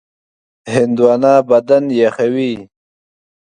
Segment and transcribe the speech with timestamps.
[0.73, 2.53] هندوانه بدن یخوي.